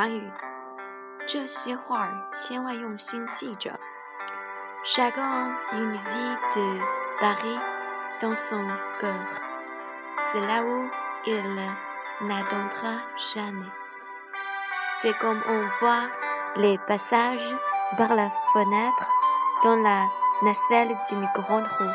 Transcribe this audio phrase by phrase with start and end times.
[0.00, 0.22] 法语，
[1.26, 3.72] 这些话儿千万用心记着。
[4.86, 6.78] Chacun une vie de
[7.18, 7.58] Paris
[8.20, 8.64] dans son
[9.00, 9.16] cœur.
[10.14, 10.88] C'est là où
[11.26, 11.54] il
[12.28, 13.00] n'attendra
[13.34, 13.66] jamais.
[15.02, 16.08] C'est comme on voit
[16.54, 17.52] les passages
[17.96, 19.08] par la fenêtre
[19.64, 20.04] dans la
[20.44, 21.94] nacelle d'une grande roue.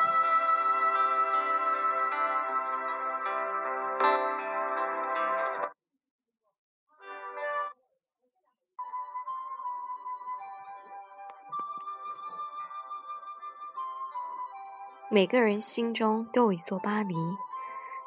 [15.13, 17.13] 每个人心中都有一座巴黎，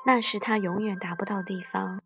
[0.04, 2.00] 那是他永远达不到的地方，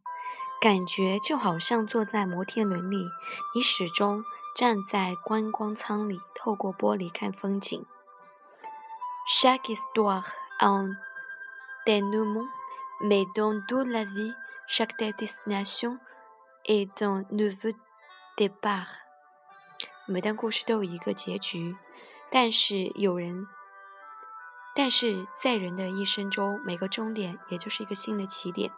[0.61, 3.09] 感觉就好像坐在摩天轮里，
[3.55, 4.23] 你始终
[4.55, 7.83] 站在观光舱里，透过玻璃看风景。
[9.27, 10.27] chaque histoire
[10.59, 10.95] a un
[11.87, 12.45] dénouement,
[13.03, 14.35] mais dans toute la vie,
[14.69, 15.97] chaque destination
[16.67, 17.73] est un nouveau
[18.37, 18.85] départ。
[20.07, 21.75] 每段故事都有一个结局，
[22.31, 23.49] 但是有人。
[24.75, 28.71] 但是在人的一生中，每个终点也就是一个新的起点。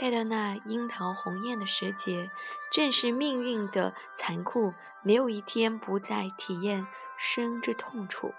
[0.00, 2.30] 待到那樱桃红艳的时节，
[2.70, 6.86] 正是命运的残酷，没有一天不再体验
[7.34, 8.32] 生之痛楚。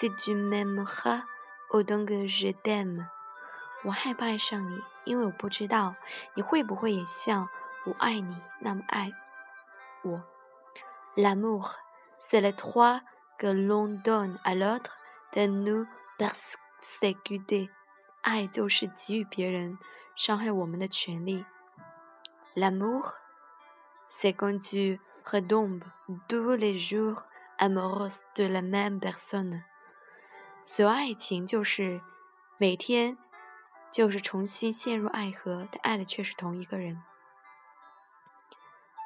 [0.00, 1.20] Si tu m'aimeras
[1.70, 3.08] autant que je t'aime.
[4.18, 4.26] pas
[11.16, 11.76] L'amour,
[12.18, 13.00] c'est le droit
[13.38, 14.98] que l'on donne à l'autre
[15.36, 17.70] de nous persécuter.
[22.56, 23.14] L'amour,
[24.08, 25.84] c'est quand tu redombes
[26.28, 27.22] tous les jours
[27.58, 29.62] amoureuse de la même personne。
[30.66, 32.00] 所谓爱情，就是
[32.56, 33.18] 每天
[33.92, 37.02] 就是重新陷入爱河，但爱的却是同一个人。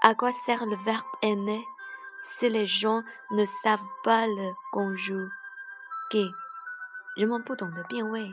[0.04, 1.60] À quoi sert le verbe aimer
[2.20, 3.02] si les gens
[3.32, 5.34] ne savent pas le conjuguer？
[7.26, 8.32] 们不懂得变位，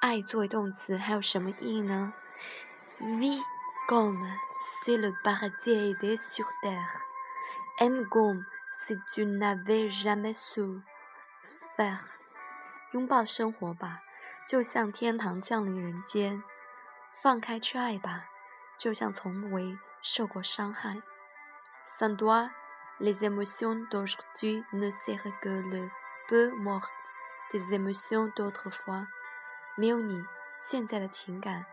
[0.00, 2.12] 爱作为动词还有什么意义呢
[3.00, 3.40] ？V
[3.88, 4.28] comme
[4.84, 6.98] si le p a r a s l i d e t sur terre.
[7.78, 12.17] M comme si tu n'avais jamais souffert.
[12.92, 14.02] 拥抱生活吧，
[14.46, 16.42] 就像天堂降临人间；
[17.22, 18.26] 放开去爱吧，
[18.78, 20.96] 就像从未受过伤害。
[21.84, 22.50] Sans 现在
[22.98, 25.90] ，Les émotions d'aujourd'hui ne servent que le
[26.28, 26.88] peu morte
[27.52, 29.06] des émotions d'autrefois。
[29.76, 30.24] 没有你，
[30.58, 31.66] 现在的情感，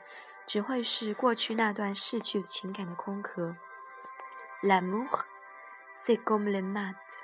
[0.45, 3.55] 只会是过去那段逝去情感的空壳。
[4.61, 5.21] L'amour,
[5.95, 7.21] c'est comme les maths,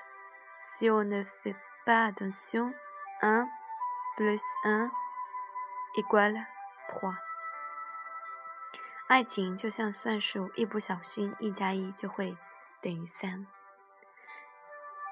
[0.58, 2.72] si on ne fait pas attention,
[3.20, 3.48] un
[4.18, 4.90] Blues，嗯，
[5.94, 6.40] 一关了，
[6.90, 7.14] 破。
[9.08, 12.36] 爱情就像算术，一不小心，一加一就会
[12.82, 13.46] 等于三。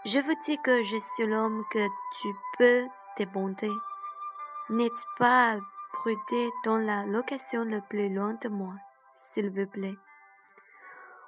[0.04, 3.72] Je vous dis que je suis l'homme que tu peux dépendre.
[4.68, 5.58] N'est pas
[5.94, 8.74] prudent dans la location le plus loin de moi,
[9.14, 9.96] s'il vous plaît。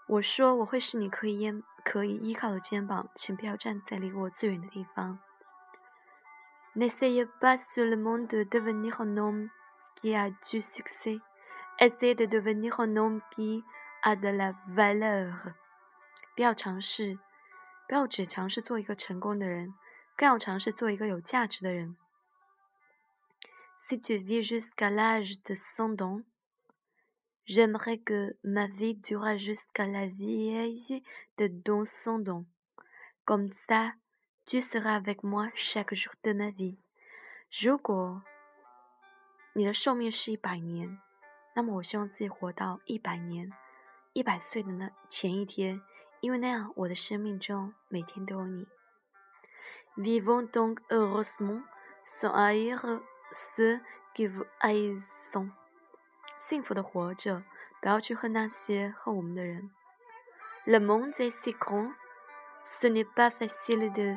[0.09, 1.51] 我说我会是你可以
[1.83, 5.19] 可以依靠的肩膀，请不要站在离我最远的地方。
[6.75, 9.51] N'essayez pas seulement de devenir un homme
[10.01, 11.19] qui a du succès.
[11.79, 13.63] Essayez de devenir un homme qui
[14.03, 15.51] a de la valeur.
[23.87, 26.23] Si tu vis jusqu'à l'âge de 100 ans,
[27.45, 31.03] j'aimerais que ma vie dure jusqu'à la vieille
[31.37, 31.53] de
[31.85, 32.47] 100 ans.
[33.27, 33.93] Comme ça,
[34.45, 36.77] tu s e r a s avec moi chaque jour de ma vie。
[37.63, 38.23] 如果
[39.53, 40.99] 你的寿命是一百年，
[41.55, 43.51] 那么我希望自己活到一百年，
[44.13, 45.81] 一百岁的那前一天，
[46.21, 48.67] 因为那样我的生命中每天都有你。
[49.97, 51.63] Vivons donc heureusement
[52.05, 53.01] sans haïr
[53.33, 53.81] ceux
[54.15, 55.07] qui vous haïssent。
[56.37, 57.45] 幸福的活着，
[57.81, 59.71] 不要去恨那些恨我们的人。
[60.67, 61.93] Le monde est si grand,
[62.65, 64.17] ce n'est pas facile de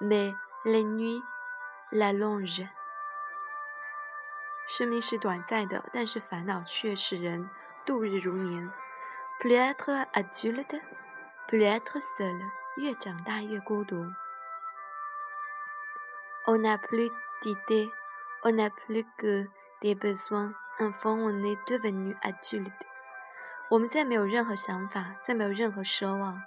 [0.00, 1.22] Mais les nuits
[1.92, 2.62] la longe.
[4.66, 7.48] 生命是短暂的，但是烦恼却使人
[7.86, 8.70] 度日如年。
[9.40, 10.80] Plus tard, adulte,
[11.46, 11.82] plus
[12.18, 12.40] seul.
[12.76, 13.96] 越长大越孤独。
[16.46, 17.10] On a plus
[17.42, 17.88] des,
[18.42, 19.46] on a plus que
[19.80, 20.52] des besoins.
[20.80, 22.72] Enfin, on est devenu adulte.
[23.68, 26.42] 我们再没有任何想法，再没有任何奢望，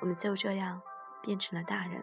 [0.00, 0.80] 我们就这样
[1.20, 2.02] 变成了大人。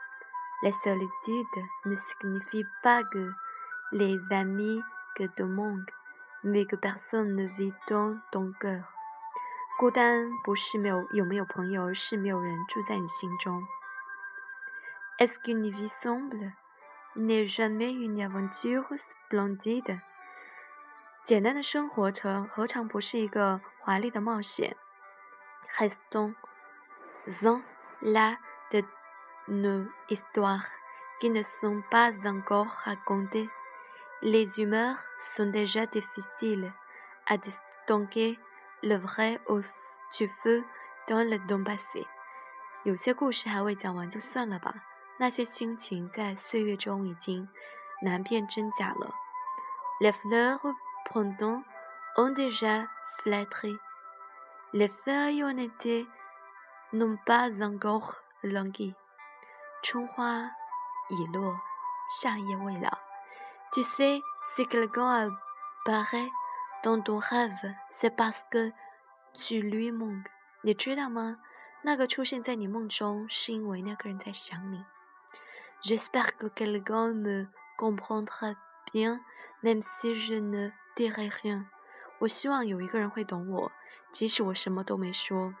[0.61, 3.31] La solitude ne signifie pas que
[3.91, 4.83] les amis
[5.15, 5.89] que te manquent,
[6.43, 8.95] mais que personne ne vit dans ton cœur.
[15.19, 16.51] est ce qu'une vie semble
[17.15, 19.99] n'est jamais une aventure splendide splendide？
[21.23, 24.75] 简单的生活成何尝不是一个华丽的冒险
[25.79, 26.33] ？Restons
[27.43, 27.61] en
[28.01, 28.37] là
[28.71, 28.83] de
[29.51, 30.65] nos histoires
[31.19, 33.49] qui ne sont pas encore racontées.
[34.21, 36.73] Les humeurs sont déjà difficiles
[37.27, 38.39] à distinguer
[38.81, 39.59] le vrai au
[40.17, 40.63] du feu
[41.09, 41.63] dans le temps
[49.99, 50.59] Les fleurs
[51.13, 51.63] pendant
[52.17, 52.83] ont déjà
[53.19, 53.77] flétri.
[54.73, 56.07] Les feuilles ont été
[56.93, 58.95] n'ont pas encore languies.
[59.83, 60.43] 春花
[61.09, 61.59] 已落，
[62.07, 62.87] 夏夜未老。
[63.73, 64.21] Tu sais
[64.67, 65.37] que q u e l q g u n
[65.85, 66.29] parait
[66.83, 68.73] d a n ton rêve se basque
[69.33, 70.23] t u l u i murs？
[70.61, 71.37] 你知道吗？
[71.81, 74.85] 那个出现在你梦中，是因为那个人在想你。
[75.81, 77.47] J'espère que quelqu'un me
[77.79, 78.53] comprendra
[78.93, 79.19] bien,
[79.63, 81.65] même si je ne dirai rien。
[82.19, 83.71] 我希望有一个人会懂我，
[84.11, 85.55] 即使我什么都没说。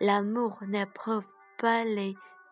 [0.00, 2.16] L'amour n e probable